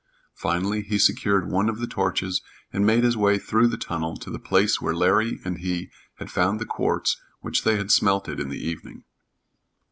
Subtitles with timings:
[0.33, 2.41] Finally, he secured one of the torches
[2.73, 6.31] and made his way through the tunnel to the place where Larry and he had
[6.31, 9.03] found the quartz which they had smelted in the evening.